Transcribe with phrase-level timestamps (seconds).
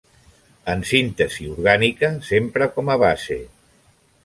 [0.71, 3.41] En síntesi orgànica s'empra com a base.